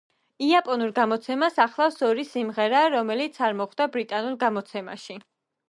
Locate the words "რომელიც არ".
2.97-3.57